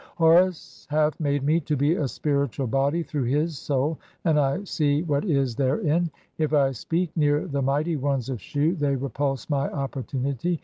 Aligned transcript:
Horus 0.15 0.87
hath 0.89 1.19
"made 1.19 1.43
me 1.43 1.59
to 1.59 1.77
be 1.77 1.93
a 1.93 2.07
spiritual 2.07 2.65
body 2.65 3.03
through 3.03 3.25
his 3.25 3.55
soul, 3.59 3.99
[and 4.25 4.39
I 4.39 4.63
see 4.63 5.03
"what 5.03 5.23
is 5.23 5.55
therein. 5.55 6.09
If 6.39 6.53
I 6.53 6.71
speak 6.71 7.15
near 7.15 7.45
the 7.45 7.61
mighty 7.61 7.97
ones 7.97 8.27
of 8.27 8.41
Shu 8.41 8.73
they 8.73 8.95
"repulse 8.95 9.47
my 9.47 9.69
opportunity. 9.69 10.59